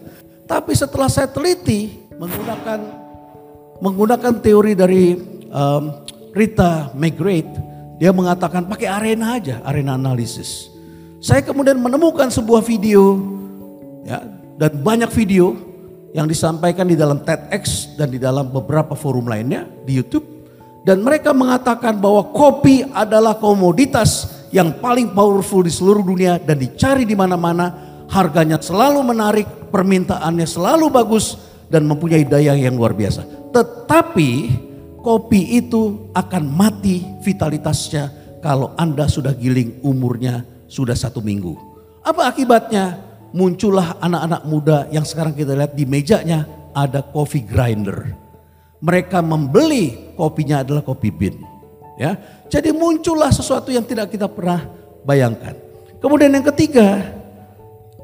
Tapi 0.49 0.73
setelah 0.73 1.13
saya 1.13 1.29
teliti 1.29 2.09
menggunakan 2.17 2.81
menggunakan 3.79 4.33
teori 4.41 4.73
dari 4.73 5.15
um, 5.53 6.08
Rita 6.39 6.95
McGrath, 6.95 7.51
dia 7.99 8.15
mengatakan 8.15 8.71
pakai 8.71 8.87
arena 8.87 9.35
aja, 9.43 9.59
arena 9.67 9.99
analisis. 9.99 10.71
Saya 11.19 11.43
kemudian 11.43 11.83
menemukan 11.83 12.31
sebuah 12.31 12.63
video 12.63 13.19
ya, 14.07 14.23
dan 14.55 14.79
banyak 14.79 15.11
video 15.11 15.59
yang 16.15 16.31
disampaikan 16.31 16.87
di 16.87 16.95
dalam 16.95 17.27
TEDx 17.27 17.99
dan 17.99 18.15
di 18.15 18.23
dalam 18.23 18.55
beberapa 18.55 18.95
forum 18.95 19.27
lainnya 19.27 19.67
di 19.83 19.99
YouTube 19.99 20.39
dan 20.87 21.03
mereka 21.03 21.35
mengatakan 21.35 21.99
bahwa 21.99 22.31
kopi 22.31 22.87
adalah 22.95 23.35
komoditas 23.37 24.31
yang 24.55 24.79
paling 24.79 25.11
powerful 25.11 25.67
di 25.67 25.69
seluruh 25.75 26.07
dunia 26.07 26.39
dan 26.39 26.57
dicari 26.57 27.03
di 27.03 27.19
mana-mana, 27.19 27.75
harganya 28.09 28.63
selalu 28.63 29.03
menarik, 29.05 29.45
permintaannya 29.75 30.47
selalu 30.47 30.87
bagus 30.89 31.37
dan 31.69 31.85
mempunyai 31.85 32.25
daya 32.25 32.57
yang 32.57 32.79
luar 32.79 32.97
biasa. 32.97 33.27
Tetapi 33.53 34.31
kopi 35.09 35.57
itu 35.57 36.13
akan 36.13 36.45
mati 36.53 37.01
vitalitasnya 37.25 38.13
kalau 38.45 38.77
Anda 38.77 39.09
sudah 39.09 39.33
giling 39.33 39.81
umurnya 39.81 40.45
sudah 40.69 40.93
satu 40.93 41.25
minggu. 41.25 41.57
Apa 42.05 42.29
akibatnya? 42.29 43.09
Muncullah 43.33 43.97
anak-anak 44.05 44.43
muda 44.45 44.79
yang 44.93 45.09
sekarang 45.09 45.33
kita 45.33 45.57
lihat 45.57 45.73
di 45.73 45.89
mejanya 45.89 46.45
ada 46.77 47.01
coffee 47.01 47.41
grinder. 47.41 48.13
Mereka 48.85 49.25
membeli 49.25 50.13
kopinya 50.13 50.61
adalah 50.61 50.85
kopi 50.85 51.09
bean. 51.09 51.41
Ya, 51.97 52.15
jadi 52.53 52.71
muncullah 52.77 53.33
sesuatu 53.33 53.73
yang 53.73 53.89
tidak 53.89 54.13
kita 54.13 54.29
pernah 54.29 54.69
bayangkan. 55.09 55.57
Kemudian 56.05 56.31
yang 56.31 56.47
ketiga, 56.53 57.05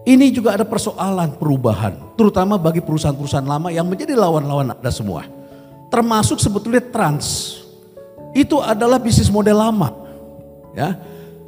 ini 0.09 0.33
juga 0.35 0.57
ada 0.57 0.67
persoalan 0.67 1.37
perubahan, 1.37 2.17
terutama 2.17 2.59
bagi 2.59 2.83
perusahaan-perusahaan 2.83 3.47
lama 3.47 3.71
yang 3.71 3.87
menjadi 3.87 4.19
lawan-lawan 4.19 4.75
Anda 4.75 4.91
semua. 4.91 5.44
Termasuk 5.95 6.43
sebetulnya 6.43 6.83
trans. 6.83 7.63
Itu 8.35 8.59
adalah 8.59 8.99
bisnis 8.99 9.31
model 9.31 9.63
lama. 9.63 9.95
Ya. 10.75 10.99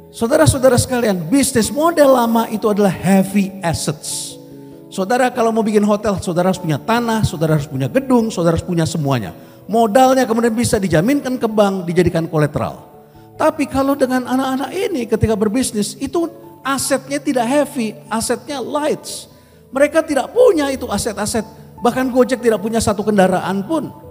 Saudara-saudara 0.07 0.79
sekalian, 0.79 1.19
bisnis 1.27 1.67
model 1.67 2.15
lama 2.15 2.47
itu 2.47 2.63
adalah 2.71 2.95
heavy 2.95 3.51
assets. 3.59 4.39
Saudara 4.87 5.27
kalau 5.35 5.51
mau 5.51 5.67
bikin 5.67 5.83
hotel, 5.83 6.15
saudara 6.23 6.47
harus 6.47 6.63
punya 6.63 6.79
tanah, 6.79 7.27
saudara 7.27 7.59
harus 7.59 7.67
punya 7.67 7.91
gedung, 7.91 8.31
saudara 8.31 8.55
harus 8.55 8.63
punya 8.63 8.87
semuanya. 8.87 9.35
Modalnya 9.67 10.23
kemudian 10.23 10.55
bisa 10.55 10.79
dijaminkan 10.79 11.35
ke 11.35 11.47
bank, 11.51 11.83
dijadikan 11.83 12.23
kolateral. 12.23 12.87
Tapi 13.35 13.67
kalau 13.67 13.99
dengan 13.99 14.23
anak-anak 14.23 14.71
ini 14.71 15.03
ketika 15.11 15.35
berbisnis 15.35 15.99
itu 15.99 16.31
asetnya 16.63 17.19
tidak 17.19 17.45
heavy, 17.51 17.99
asetnya 18.07 18.63
lights. 18.63 19.27
Mereka 19.75 20.07
tidak 20.07 20.31
punya 20.31 20.71
itu 20.71 20.87
aset-aset. 20.87 21.43
Bahkan 21.83 22.15
Gojek 22.15 22.39
tidak 22.39 22.63
punya 22.63 22.79
satu 22.79 23.03
kendaraan 23.03 23.67
pun. 23.67 24.06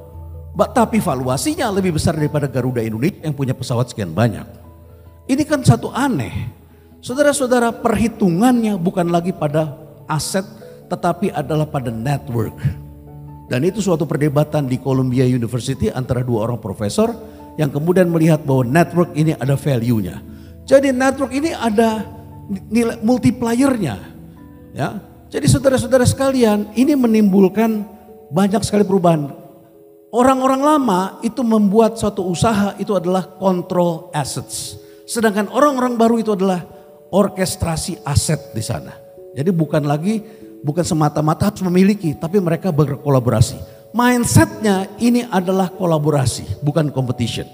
Tapi 0.57 1.05
valuasinya 1.05 1.69
lebih 1.69 2.01
besar 2.01 2.17
daripada 2.17 2.49
Garuda 2.49 2.81
Indonesia 2.81 3.21
yang 3.21 3.37
punya 3.37 3.53
pesawat 3.53 3.93
sekian 3.93 4.17
banyak. 4.17 4.45
Ini 5.29 5.43
kan 5.45 5.61
satu 5.61 5.93
aneh. 5.93 6.33
Saudara-saudara 7.05 7.77
perhitungannya 7.77 8.81
bukan 8.81 9.13
lagi 9.13 9.37
pada 9.37 9.77
aset 10.09 10.43
tetapi 10.89 11.35
adalah 11.35 11.69
pada 11.69 11.93
network. 11.93 12.57
Dan 13.47 13.63
itu 13.63 13.79
suatu 13.79 14.09
perdebatan 14.09 14.67
di 14.67 14.81
Columbia 14.81 15.23
University 15.23 15.93
antara 15.93 16.25
dua 16.25 16.51
orang 16.51 16.59
profesor 16.59 17.15
yang 17.55 17.71
kemudian 17.71 18.11
melihat 18.11 18.43
bahwa 18.43 18.67
network 18.67 19.15
ini 19.15 19.39
ada 19.39 19.55
value-nya. 19.55 20.19
Jadi 20.67 20.91
network 20.91 21.31
ini 21.31 21.55
ada 21.55 22.03
nilai 22.71 22.99
multipliernya. 23.07 23.97
Ya. 24.75 24.99
Jadi 25.31 25.47
saudara-saudara 25.47 26.07
sekalian, 26.07 26.75
ini 26.75 26.95
menimbulkan 26.99 27.87
banyak 28.35 28.63
sekali 28.67 28.83
perubahan. 28.83 29.31
Orang-orang 30.17 30.65
lama 30.65 31.01
itu 31.21 31.45
membuat 31.45 32.01
suatu 32.01 32.25
usaha 32.25 32.73
itu 32.81 32.97
adalah 32.97 33.37
control 33.37 34.09
assets. 34.17 34.81
Sedangkan 35.05 35.53
orang-orang 35.53 36.01
baru 36.01 36.17
itu 36.17 36.33
adalah 36.33 36.65
orkestrasi 37.13 38.01
aset 38.01 38.57
di 38.57 38.65
sana. 38.65 38.97
Jadi 39.37 39.53
bukan 39.53 39.85
lagi 39.85 40.25
bukan 40.65 40.89
semata-mata 40.89 41.53
harus 41.53 41.61
memiliki, 41.69 42.17
tapi 42.17 42.41
mereka 42.41 42.73
berkolaborasi. 42.73 43.61
Mindsetnya 43.93 44.89
ini 45.05 45.21
adalah 45.29 45.69
kolaborasi, 45.69 46.65
bukan 46.65 46.89
competition. 46.89 47.45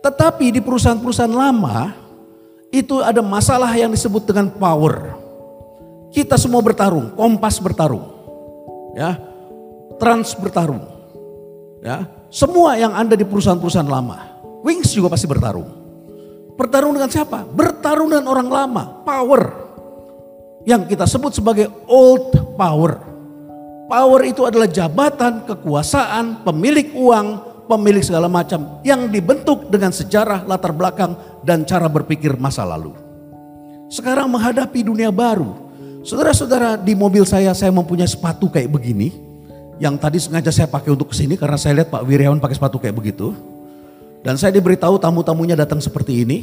Tetapi 0.00 0.56
di 0.56 0.64
perusahaan-perusahaan 0.64 1.36
lama 1.36 1.92
itu 2.72 3.04
ada 3.04 3.20
masalah 3.20 3.76
yang 3.76 3.92
disebut 3.92 4.24
dengan 4.24 4.48
power. 4.48 5.20
Kita 6.10 6.40
semua 6.40 6.64
bertarung, 6.64 7.12
Kompas 7.12 7.62
bertarung, 7.62 8.02
ya, 8.98 9.14
Trans 10.00 10.34
bertarung, 10.34 10.89
ya, 11.80 12.06
semua 12.30 12.78
yang 12.78 12.94
ada 12.94 13.18
di 13.18 13.26
perusahaan-perusahaan 13.26 13.90
lama, 13.90 14.40
Wings 14.60 14.92
juga 14.92 15.12
pasti 15.12 15.26
bertarung. 15.26 15.68
Bertarung 16.54 16.92
dengan 16.92 17.08
siapa? 17.08 17.48
Bertarung 17.48 18.12
dengan 18.12 18.28
orang 18.28 18.48
lama, 18.48 18.82
power 19.02 19.42
yang 20.68 20.84
kita 20.84 21.08
sebut 21.08 21.32
sebagai 21.32 21.72
old 21.88 22.36
power. 22.56 23.00
Power 23.90 24.20
itu 24.22 24.46
adalah 24.46 24.70
jabatan, 24.70 25.42
kekuasaan, 25.48 26.46
pemilik 26.46 26.94
uang, 26.94 27.28
pemilik 27.66 28.04
segala 28.04 28.30
macam 28.30 28.78
yang 28.86 29.10
dibentuk 29.10 29.66
dengan 29.66 29.90
sejarah, 29.90 30.46
latar 30.46 30.70
belakang, 30.70 31.16
dan 31.42 31.66
cara 31.66 31.90
berpikir 31.90 32.38
masa 32.38 32.62
lalu. 32.62 32.94
Sekarang 33.90 34.30
menghadapi 34.30 34.86
dunia 34.86 35.10
baru. 35.10 35.70
Saudara-saudara 36.06 36.78
di 36.78 36.94
mobil 36.94 37.26
saya, 37.26 37.50
saya 37.50 37.74
mempunyai 37.74 38.06
sepatu 38.06 38.46
kayak 38.46 38.70
begini. 38.70 39.29
Yang 39.80 39.94
tadi 39.96 40.18
sengaja 40.20 40.52
saya 40.52 40.68
pakai 40.68 40.92
untuk 40.92 41.08
ke 41.08 41.16
sini 41.16 41.40
karena 41.40 41.56
saya 41.56 41.80
lihat 41.80 41.88
Pak 41.88 42.04
Wiryawan 42.04 42.36
pakai 42.36 42.52
sepatu 42.60 42.76
kayak 42.76 43.00
begitu. 43.00 43.32
Dan 44.20 44.36
saya 44.36 44.52
diberitahu 44.52 45.00
tamu-tamunya 45.00 45.56
datang 45.56 45.80
seperti 45.80 46.28
ini. 46.28 46.38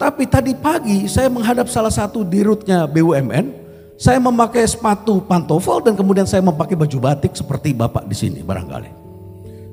Tapi 0.00 0.24
tadi 0.24 0.56
pagi 0.56 1.04
saya 1.12 1.28
menghadap 1.28 1.68
salah 1.68 1.92
satu 1.92 2.24
dirutnya 2.24 2.88
BUMN, 2.88 3.52
saya 4.00 4.16
memakai 4.16 4.64
sepatu 4.64 5.20
pantofel 5.20 5.84
dan 5.84 5.92
kemudian 5.92 6.24
saya 6.24 6.40
memakai 6.40 6.72
baju 6.72 6.98
batik 7.02 7.36
seperti 7.36 7.76
Bapak 7.76 8.08
di 8.08 8.16
sini 8.16 8.40
barangkali. 8.40 8.90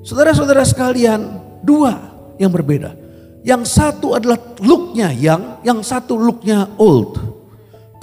Saudara-saudara 0.03 0.67
sekalian, 0.67 1.21
dua 1.63 1.95
yang 2.35 2.51
berbeda. 2.51 2.91
Yang 3.45 3.71
satu 3.71 4.19
adalah 4.19 4.41
looknya 4.59 5.15
yang, 5.15 5.63
yang 5.63 5.79
satu 5.79 6.19
looknya 6.19 6.75
old. 6.75 7.15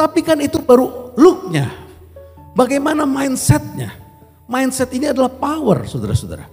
Tapi 0.01 0.25
kan 0.25 0.41
itu 0.41 0.63
baru 0.65 1.13
looknya. 1.19 1.69
Bagaimana 2.57 3.05
mindsetnya? 3.05 4.02
Mindset 4.51 4.91
ini 4.95 5.11
adalah 5.11 5.31
power 5.31 5.87
saudara-saudara. 5.87 6.47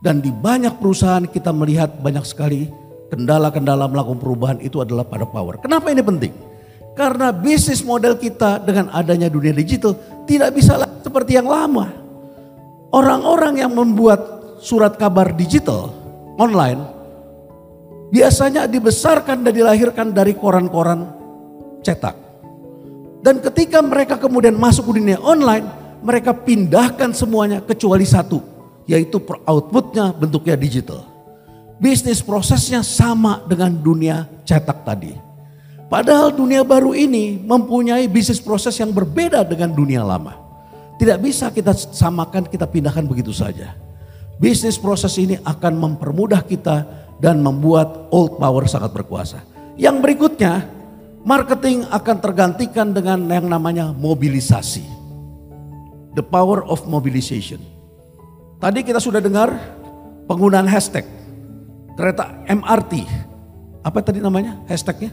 Dan 0.00 0.20
di 0.20 0.30
banyak 0.30 0.76
perusahaan 0.76 1.24
kita 1.24 1.50
melihat 1.50 1.98
banyak 2.00 2.24
sekali 2.24 2.68
kendala-kendala 3.08 3.88
melakukan 3.88 4.20
perubahan 4.20 4.58
itu 4.60 4.82
adalah 4.82 5.06
pada 5.06 5.24
power. 5.24 5.58
Kenapa 5.62 5.88
ini 5.90 6.02
penting? 6.04 6.32
Karena 6.96 7.28
bisnis 7.32 7.84
model 7.84 8.16
kita 8.16 8.60
dengan 8.64 8.88
adanya 8.92 9.28
dunia 9.28 9.52
digital 9.52 9.96
tidak 10.24 10.56
bisa 10.56 10.80
seperti 11.04 11.36
yang 11.36 11.48
lama. 11.48 11.92
Orang-orang 12.92 13.60
yang 13.60 13.72
membuat 13.76 14.20
surat 14.64 14.96
kabar 14.96 15.36
digital 15.36 15.92
online 16.40 16.80
biasanya 18.08 18.64
dibesarkan 18.64 19.44
dan 19.44 19.52
dilahirkan 19.52 20.14
dari 20.14 20.32
koran-koran 20.32 21.04
cetak. 21.84 22.16
Dan 23.20 23.42
ketika 23.42 23.82
mereka 23.82 24.16
kemudian 24.16 24.54
masuk 24.54 24.94
ke 24.94 25.02
dunia 25.02 25.18
online, 25.18 25.66
mereka 26.06 26.30
pindahkan 26.30 27.10
semuanya 27.10 27.58
kecuali 27.58 28.06
satu, 28.06 28.38
yaitu 28.86 29.18
outputnya 29.42 30.14
bentuknya 30.14 30.54
digital. 30.54 31.02
Bisnis 31.82 32.22
prosesnya 32.22 32.86
sama 32.86 33.42
dengan 33.50 33.74
dunia 33.74 34.30
cetak 34.46 34.86
tadi. 34.86 35.12
Padahal 35.90 36.30
dunia 36.30 36.62
baru 36.62 36.94
ini 36.94 37.42
mempunyai 37.42 38.06
bisnis 38.06 38.38
proses 38.38 38.78
yang 38.78 38.94
berbeda 38.94 39.42
dengan 39.42 39.74
dunia 39.74 40.06
lama. 40.06 40.38
Tidak 40.96 41.18
bisa 41.20 41.52
kita 41.52 41.74
samakan, 41.76 42.48
kita 42.48 42.64
pindahkan 42.64 43.04
begitu 43.04 43.34
saja. 43.34 43.76
Bisnis 44.40 44.80
proses 44.80 45.12
ini 45.20 45.36
akan 45.42 45.76
mempermudah 45.76 46.40
kita 46.46 46.86
dan 47.20 47.44
membuat 47.44 48.08
old 48.08 48.40
power 48.40 48.64
sangat 48.64 48.94
berkuasa. 48.96 49.44
Yang 49.76 49.96
berikutnya, 50.00 50.64
marketing 51.22 51.84
akan 51.92 52.16
tergantikan 52.24 52.96
dengan 52.96 53.28
yang 53.28 53.46
namanya 53.46 53.92
mobilisasi. 53.92 55.05
The 56.16 56.24
power 56.24 56.64
of 56.64 56.88
mobilization. 56.88 57.60
Tadi 58.56 58.80
kita 58.80 58.96
sudah 58.96 59.20
dengar 59.20 59.52
penggunaan 60.24 60.64
hashtag 60.64 61.04
kereta 61.92 62.40
MRT. 62.48 63.04
Apa 63.84 64.00
tadi 64.00 64.24
namanya 64.24 64.64
hashtagnya? 64.64 65.12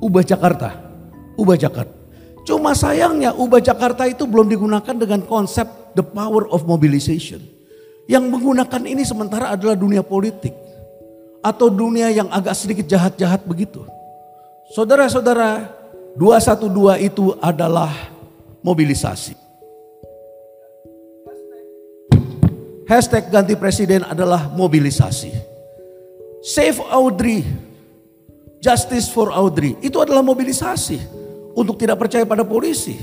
Ubah 0.00 0.24
Jakarta. 0.24 0.72
Ubah 1.36 1.56
Jakarta. 1.60 1.94
Cuma 2.48 2.72
sayangnya 2.72 3.36
Ubah 3.36 3.60
Jakarta 3.60 4.08
itu 4.08 4.24
belum 4.24 4.48
digunakan 4.48 4.96
dengan 4.96 5.20
konsep 5.28 5.68
the 5.92 6.02
power 6.02 6.48
of 6.48 6.64
mobilization. 6.64 7.44
Yang 8.08 8.24
menggunakan 8.32 8.82
ini 8.88 9.04
sementara 9.04 9.52
adalah 9.52 9.76
dunia 9.76 10.00
politik. 10.00 10.56
Atau 11.44 11.68
dunia 11.68 12.08
yang 12.08 12.32
agak 12.32 12.56
sedikit 12.56 12.88
jahat-jahat 12.88 13.44
begitu. 13.44 13.84
Saudara-saudara, 14.72 15.70
212 16.16 17.04
itu 17.04 17.36
adalah 17.38 17.92
mobilisasi. 18.64 19.47
Hashtag 22.88 23.28
ganti 23.28 23.52
presiden 23.52 24.00
adalah 24.00 24.48
mobilisasi. 24.48 25.28
Save 26.40 26.80
Audrey. 26.88 27.44
Justice 28.64 29.12
for 29.12 29.28
Audrey. 29.28 29.76
Itu 29.84 30.00
adalah 30.00 30.24
mobilisasi. 30.24 30.96
Untuk 31.52 31.76
tidak 31.76 32.00
percaya 32.00 32.24
pada 32.24 32.48
polisi. 32.48 32.96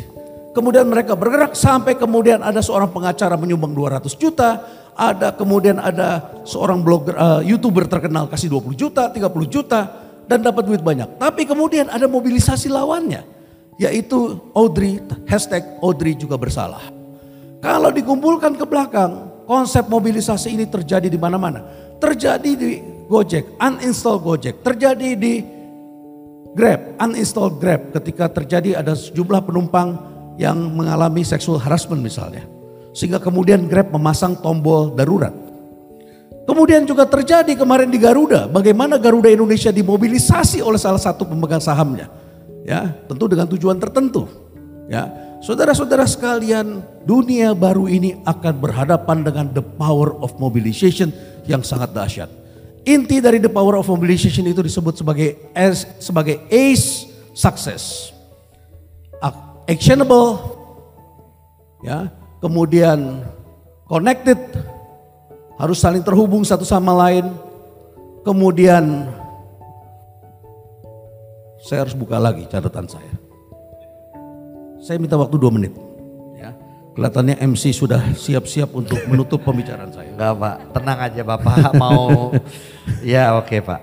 Kemudian 0.58 0.90
mereka 0.90 1.14
bergerak 1.14 1.54
sampai 1.54 1.94
kemudian 1.94 2.42
ada 2.42 2.66
seorang 2.66 2.90
pengacara 2.90 3.38
menyumbang 3.38 3.78
200 3.78 4.10
juta. 4.18 4.66
Ada 4.98 5.38
kemudian 5.38 5.78
ada 5.78 6.34
seorang 6.50 6.82
blogger, 6.82 7.14
uh, 7.14 7.42
youtuber 7.46 7.86
terkenal 7.86 8.26
kasih 8.26 8.50
20 8.50 8.74
juta, 8.74 9.14
30 9.14 9.22
juta. 9.46 10.02
Dan 10.26 10.42
dapat 10.42 10.66
duit 10.66 10.82
banyak. 10.82 11.22
Tapi 11.22 11.46
kemudian 11.46 11.94
ada 11.94 12.10
mobilisasi 12.10 12.74
lawannya. 12.74 13.22
Yaitu 13.78 14.42
Audrey, 14.58 14.98
hashtag 15.30 15.62
Audrey 15.78 16.18
juga 16.18 16.42
bersalah. 16.42 16.82
Kalau 17.62 17.94
dikumpulkan 17.94 18.58
ke 18.58 18.66
belakang, 18.66 19.35
konsep 19.46 19.86
mobilisasi 19.88 20.54
ini 20.54 20.66
terjadi 20.68 21.08
di 21.08 21.18
mana-mana. 21.18 21.64
Terjadi 22.02 22.52
di 22.58 22.82
Gojek, 23.06 23.56
uninstall 23.62 24.20
Gojek. 24.20 24.66
Terjadi 24.66 25.10
di 25.16 25.40
Grab, 26.56 27.00
uninstall 27.00 27.56
Grab 27.56 27.94
ketika 27.96 28.30
terjadi 28.30 28.82
ada 28.82 28.98
sejumlah 28.98 29.46
penumpang 29.46 29.96
yang 30.36 30.58
mengalami 30.74 31.24
sexual 31.24 31.62
harassment 31.62 32.02
misalnya. 32.02 32.44
Sehingga 32.92 33.22
kemudian 33.22 33.70
Grab 33.70 33.94
memasang 33.94 34.36
tombol 34.40 34.92
darurat. 34.98 35.32
Kemudian 36.46 36.86
juga 36.86 37.10
terjadi 37.10 37.58
kemarin 37.58 37.90
di 37.90 37.98
Garuda, 37.98 38.46
bagaimana 38.46 39.02
Garuda 39.02 39.34
Indonesia 39.34 39.74
dimobilisasi 39.74 40.62
oleh 40.62 40.78
salah 40.78 41.02
satu 41.02 41.26
pemegang 41.26 41.62
sahamnya. 41.62 42.06
Ya, 42.62 42.94
tentu 43.10 43.26
dengan 43.26 43.50
tujuan 43.50 43.82
tertentu. 43.82 44.30
Ya, 44.86 45.10
saudara-saudara 45.46 46.10
sekalian, 46.10 46.82
dunia 47.06 47.54
baru 47.54 47.86
ini 47.86 48.18
akan 48.26 48.58
berhadapan 48.58 49.22
dengan 49.22 49.46
the 49.54 49.62
power 49.62 50.18
of 50.26 50.34
mobilization 50.42 51.14
yang 51.46 51.62
sangat 51.62 51.94
dahsyat. 51.94 52.30
Inti 52.82 53.22
dari 53.22 53.38
the 53.38 53.50
power 53.50 53.78
of 53.78 53.86
mobilization 53.86 54.50
itu 54.50 54.66
disebut 54.66 54.98
sebagai 54.98 55.38
as, 55.54 55.86
sebagai 56.02 56.42
ace 56.50 57.06
success. 57.38 58.10
Actionable, 59.66 60.38
ya, 61.82 62.14
kemudian 62.38 63.26
connected, 63.90 64.38
harus 65.58 65.82
saling 65.82 66.06
terhubung 66.06 66.46
satu 66.46 66.62
sama 66.62 66.94
lain. 66.94 67.34
Kemudian 68.22 69.10
saya 71.66 71.82
harus 71.82 71.98
buka 71.98 72.22
lagi 72.22 72.46
catatan 72.46 72.86
saya. 72.86 73.25
Saya 74.86 75.02
minta 75.02 75.18
waktu 75.18 75.42
dua 75.42 75.50
menit. 75.50 75.74
Kelihatannya 76.96 77.36
MC 77.52 77.76
sudah 77.76 78.00
siap-siap 78.16 78.72
untuk 78.72 78.96
menutup 79.12 79.44
pembicaraan 79.44 79.92
saya. 79.92 80.16
Enggak 80.16 80.32
Pak, 80.40 80.56
tenang 80.72 81.00
aja 81.04 81.22
Bapak 81.28 81.76
mau. 81.76 82.32
ya 83.04 83.36
oke 83.36 83.52
okay, 83.52 83.60
Pak. 83.60 83.82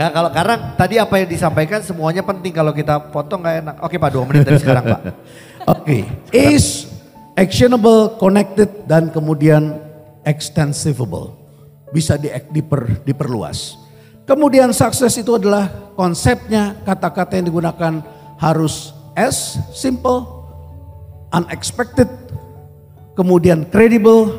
Nah 0.00 0.08
kalau 0.08 0.30
karena 0.32 0.54
tadi 0.80 0.96
apa 0.96 1.14
yang 1.20 1.28
disampaikan 1.28 1.84
semuanya 1.84 2.24
penting 2.24 2.56
kalau 2.56 2.72
kita 2.72 3.12
potong 3.12 3.44
nggak 3.44 3.56
enak. 3.68 3.76
Oke 3.84 4.00
Pak 4.00 4.10
dua 4.16 4.24
menit 4.24 4.48
dari 4.48 4.56
sekarang 4.56 4.96
Pak. 4.96 5.02
Oke, 5.64 5.80
okay. 5.80 6.02
is 6.32 6.88
actionable, 7.36 8.16
connected 8.16 8.88
dan 8.88 9.12
kemudian 9.12 9.76
extensible. 10.24 11.36
Bisa 11.92 12.16
di, 12.16 12.32
diper, 12.48 13.04
diperluas. 13.04 13.83
Kemudian 14.24 14.72
sukses 14.72 15.12
itu 15.20 15.36
adalah 15.36 15.92
konsepnya 15.92 16.80
kata-kata 16.88 17.36
yang 17.36 17.52
digunakan 17.52 18.00
harus 18.40 18.96
as 19.12 19.60
simple, 19.76 20.24
unexpected, 21.28 22.08
kemudian 23.12 23.68
credible, 23.68 24.32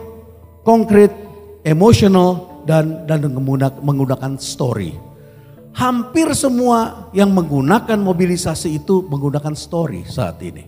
concrete, 0.66 1.14
emotional, 1.62 2.62
dan 2.66 3.06
dan 3.06 3.30
menggunakan 3.82 4.42
story. 4.42 4.98
Hampir 5.76 6.32
semua 6.34 7.12
yang 7.12 7.30
menggunakan 7.36 8.00
mobilisasi 8.00 8.80
itu 8.80 9.06
menggunakan 9.06 9.54
story 9.54 10.08
saat 10.08 10.40
ini. 10.42 10.66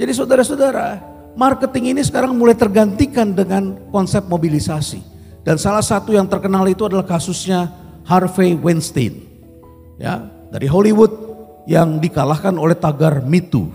Jadi 0.00 0.16
saudara-saudara, 0.16 0.96
marketing 1.36 1.92
ini 1.92 2.00
sekarang 2.00 2.32
mulai 2.32 2.56
tergantikan 2.56 3.36
dengan 3.36 3.76
konsep 3.92 4.24
mobilisasi. 4.26 5.04
Dan 5.44 5.60
salah 5.60 5.84
satu 5.84 6.16
yang 6.16 6.24
terkenal 6.24 6.64
itu 6.68 6.88
adalah 6.88 7.04
kasusnya 7.04 7.68
Harvey 8.10 8.58
Weinstein. 8.58 9.22
Ya, 10.02 10.26
dari 10.50 10.66
Hollywood 10.66 11.14
yang 11.70 12.02
dikalahkan 12.02 12.58
oleh 12.58 12.74
tagar 12.74 13.22
mitu 13.22 13.70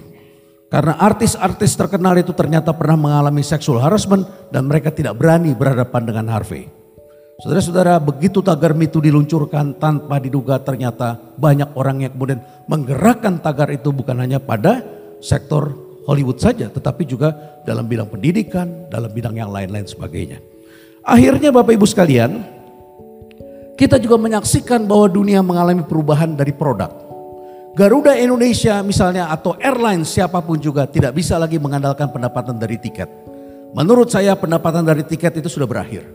Karena 0.65 0.97
artis-artis 0.97 1.77
terkenal 1.77 2.17
itu 2.19 2.35
ternyata 2.35 2.75
pernah 2.75 2.99
mengalami 2.99 3.45
sexual 3.45 3.79
harassment 3.79 4.27
dan 4.51 4.67
mereka 4.67 4.91
tidak 4.91 5.15
berani 5.15 5.55
berhadapan 5.55 6.03
dengan 6.03 6.25
Harvey. 6.27 6.67
Saudara-saudara, 7.39 7.95
begitu 8.01 8.43
tagar 8.43 8.75
mitu 8.75 8.99
diluncurkan 8.99 9.77
tanpa 9.79 10.19
diduga 10.19 10.59
ternyata 10.59 11.15
banyak 11.39 11.71
orang 11.79 12.03
yang 12.03 12.11
kemudian 12.11 12.41
menggerakkan 12.67 13.39
tagar 13.39 13.71
itu 13.71 13.93
bukan 13.93 14.19
hanya 14.19 14.41
pada 14.41 14.83
sektor 15.21 15.75
Hollywood 16.09 16.41
saja, 16.43 16.67
tetapi 16.67 17.07
juga 17.07 17.61
dalam 17.63 17.87
bidang 17.87 18.11
pendidikan, 18.11 18.89
dalam 18.91 19.13
bidang 19.13 19.37
yang 19.37 19.53
lain-lain 19.53 19.87
sebagainya. 19.87 20.41
Akhirnya 21.05 21.53
Bapak 21.53 21.77
Ibu 21.77 21.85
sekalian, 21.87 22.54
kita 23.75 23.99
juga 23.99 24.15
menyaksikan 24.15 24.87
bahwa 24.87 25.11
dunia 25.11 25.43
mengalami 25.43 25.83
perubahan 25.83 26.31
dari 26.31 26.55
produk. 26.55 26.91
Garuda 27.75 28.15
Indonesia 28.15 28.79
misalnya 28.79 29.27
atau 29.27 29.59
airline 29.59 30.07
siapa 30.07 30.39
pun 30.39 30.55
juga 30.55 30.87
tidak 30.87 31.11
bisa 31.11 31.35
lagi 31.35 31.59
mengandalkan 31.59 32.07
pendapatan 32.07 32.55
dari 32.55 32.79
tiket. 32.79 33.11
Menurut 33.75 34.07
saya 34.07 34.31
pendapatan 34.39 34.87
dari 34.87 35.03
tiket 35.03 35.43
itu 35.43 35.51
sudah 35.51 35.67
berakhir. 35.67 36.07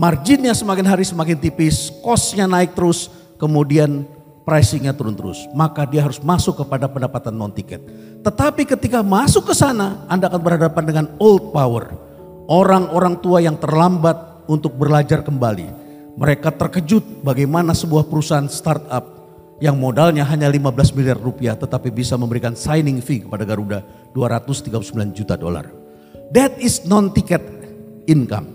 Marginnya 0.00 0.56
semakin 0.56 0.88
hari 0.88 1.04
semakin 1.04 1.36
tipis, 1.36 1.92
costnya 2.00 2.48
naik 2.48 2.72
terus, 2.72 3.12
kemudian 3.36 4.08
pricingnya 4.48 4.96
turun 4.96 5.12
terus. 5.12 5.44
Maka 5.52 5.84
dia 5.84 6.00
harus 6.00 6.24
masuk 6.24 6.64
kepada 6.64 6.88
pendapatan 6.88 7.36
non 7.36 7.52
tiket. 7.52 7.84
Tetapi 8.24 8.64
ketika 8.64 9.04
masuk 9.04 9.52
ke 9.52 9.54
sana, 9.54 10.08
Anda 10.08 10.32
akan 10.32 10.40
berhadapan 10.40 10.84
dengan 10.88 11.06
old 11.20 11.52
power. 11.52 11.92
Orang-orang 12.48 13.20
tua 13.20 13.44
yang 13.44 13.60
terlambat 13.60 14.48
untuk 14.48 14.72
belajar 14.72 15.20
kembali. 15.20 15.83
Mereka 16.14 16.54
terkejut 16.54 17.26
bagaimana 17.26 17.74
sebuah 17.74 18.06
perusahaan 18.06 18.46
startup 18.46 19.02
yang 19.58 19.74
modalnya 19.74 20.22
hanya 20.26 20.46
15 20.46 20.94
miliar 20.94 21.18
rupiah 21.18 21.58
tetapi 21.58 21.90
bisa 21.90 22.14
memberikan 22.14 22.54
signing 22.54 23.02
fee 23.02 23.26
kepada 23.26 23.42
Garuda 23.42 23.82
239 24.14 25.10
juta 25.10 25.34
dolar. 25.34 25.66
That 26.30 26.58
is 26.62 26.86
non-ticket 26.86 27.42
income. 28.06 28.46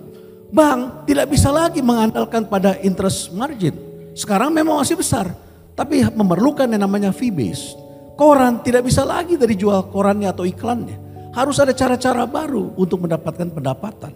Bank 0.49 1.05
tidak 1.05 1.29
bisa 1.29 1.51
lagi 1.51 1.83
mengandalkan 1.83 2.47
pada 2.47 2.79
interest 2.79 3.35
margin. 3.35 3.75
Sekarang 4.15 4.55
memang 4.55 4.81
masih 4.81 4.97
besar, 4.97 5.29
tapi 5.75 6.01
memerlukan 6.01 6.65
yang 6.65 6.81
namanya 6.87 7.11
fee 7.11 7.29
base. 7.29 7.75
Koran 8.15 8.63
tidak 8.63 8.87
bisa 8.87 9.03
lagi 9.03 9.35
dari 9.39 9.55
jual 9.55 9.91
korannya 9.91 10.31
atau 10.31 10.43
iklannya. 10.43 11.31
Harus 11.35 11.61
ada 11.61 11.71
cara-cara 11.71 12.25
baru 12.25 12.73
untuk 12.75 13.03
mendapatkan 13.05 13.47
pendapatan. 13.53 14.11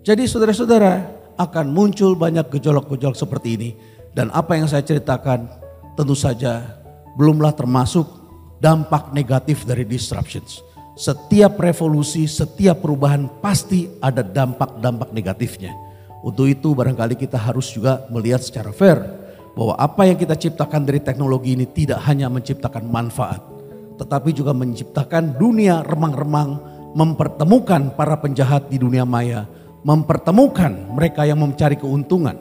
Jadi 0.00 0.26
saudara-saudara 0.26 1.19
akan 1.40 1.72
muncul 1.72 2.12
banyak 2.12 2.52
gejolak-gejolak 2.52 3.16
seperti 3.16 3.48
ini. 3.56 3.70
Dan 4.12 4.28
apa 4.36 4.60
yang 4.60 4.68
saya 4.68 4.84
ceritakan 4.84 5.48
tentu 5.96 6.12
saja 6.12 6.76
belumlah 7.16 7.56
termasuk 7.56 8.04
dampak 8.60 9.16
negatif 9.16 9.64
dari 9.64 9.88
disruptions. 9.88 10.60
Setiap 11.00 11.56
revolusi, 11.56 12.28
setiap 12.28 12.84
perubahan 12.84 13.24
pasti 13.40 13.88
ada 14.04 14.20
dampak-dampak 14.20 15.16
negatifnya. 15.16 15.72
Untuk 16.20 16.52
itu 16.52 16.76
barangkali 16.76 17.16
kita 17.16 17.40
harus 17.40 17.72
juga 17.72 18.04
melihat 18.12 18.44
secara 18.44 18.68
fair 18.68 19.00
bahwa 19.56 19.72
apa 19.80 20.04
yang 20.04 20.20
kita 20.20 20.36
ciptakan 20.36 20.84
dari 20.84 21.00
teknologi 21.00 21.56
ini 21.56 21.64
tidak 21.64 22.04
hanya 22.04 22.28
menciptakan 22.28 22.84
manfaat, 22.84 23.40
tetapi 23.96 24.36
juga 24.36 24.52
menciptakan 24.52 25.40
dunia 25.40 25.80
remang-remang, 25.88 26.60
mempertemukan 26.92 27.96
para 27.96 28.20
penjahat 28.20 28.68
di 28.68 28.76
dunia 28.76 29.08
maya, 29.08 29.48
mempertemukan 29.86 30.92
mereka 30.92 31.24
yang 31.24 31.40
mencari 31.40 31.76
keuntungan. 31.76 32.36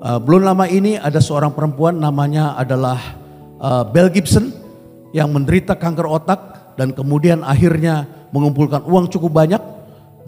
Uh, 0.00 0.20
belum 0.20 0.44
lama 0.44 0.68
ini 0.68 1.00
ada 1.00 1.20
seorang 1.20 1.52
perempuan 1.56 1.96
namanya 1.96 2.56
adalah 2.56 3.00
uh, 3.60 3.84
Bell 3.88 4.12
Gibson 4.12 4.52
yang 5.16 5.32
menderita 5.32 5.76
kanker 5.76 6.04
otak 6.04 6.74
dan 6.76 6.92
kemudian 6.92 7.40
akhirnya 7.40 8.04
mengumpulkan 8.32 8.84
uang 8.84 9.08
cukup 9.08 9.32
banyak 9.32 9.62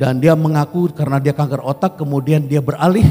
dan 0.00 0.20
dia 0.22 0.32
mengaku 0.32 0.88
karena 0.92 1.20
dia 1.20 1.36
kanker 1.36 1.60
otak 1.60 2.00
kemudian 2.00 2.48
dia 2.48 2.64
beralih 2.64 3.04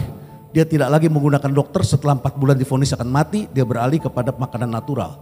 dia 0.58 0.64
tidak 0.64 0.90
lagi 0.90 1.06
menggunakan 1.06 1.54
dokter 1.54 1.86
setelah 1.86 2.18
empat 2.18 2.34
bulan 2.34 2.58
difonis 2.58 2.96
akan 2.96 3.06
mati, 3.12 3.46
dia 3.52 3.62
beralih 3.62 4.02
kepada 4.02 4.34
makanan 4.34 4.74
natural. 4.74 5.14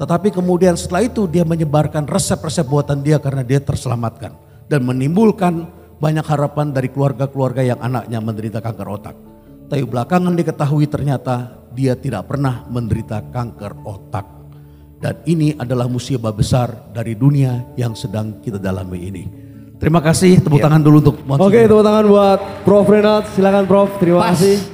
Tetapi 0.00 0.34
kemudian 0.34 0.74
setelah 0.74 1.06
itu 1.06 1.30
dia 1.30 1.46
menyebarkan 1.46 2.08
resep-resep 2.10 2.66
buatan 2.66 3.04
dia 3.04 3.22
karena 3.22 3.46
dia 3.46 3.62
terselamatkan. 3.62 4.34
Dan 4.66 4.82
menimbulkan 4.82 5.68
banyak 5.98 6.26
harapan 6.26 6.74
dari 6.74 6.88
keluarga-keluarga 6.90 7.62
yang 7.62 7.80
anaknya 7.80 8.18
menderita 8.18 8.58
kanker 8.60 8.88
otak. 8.88 9.16
Tapi 9.68 9.82
belakangan 9.86 10.34
diketahui 10.36 10.86
ternyata 10.86 11.64
dia 11.72 11.96
tidak 11.96 12.28
pernah 12.30 12.62
menderita 12.68 13.24
kanker 13.32 13.82
otak. 13.82 14.26
Dan 15.00 15.20
ini 15.28 15.52
adalah 15.56 15.84
musibah 15.84 16.32
besar 16.32 16.92
dari 16.94 17.12
dunia 17.12 17.76
yang 17.76 17.92
sedang 17.92 18.40
kita 18.40 18.56
dalami 18.56 18.98
ini. 19.04 19.24
Terima 19.76 20.00
kasih, 20.00 20.40
tepuk 20.40 20.62
ya. 20.62 20.70
tangan 20.70 20.80
dulu 20.80 20.96
untuk 21.02 21.16
Oke, 21.28 21.68
tepuk 21.68 21.84
tangan 21.84 22.04
buat 22.08 22.38
Prof 22.64 22.88
Renat. 22.88 23.24
Silakan 23.36 23.64
Prof, 23.68 23.90
terima 24.00 24.24
Pas. 24.24 24.32
kasih. 24.32 24.73